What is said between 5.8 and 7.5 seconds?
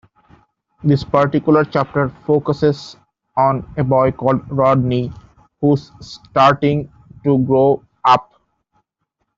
starting to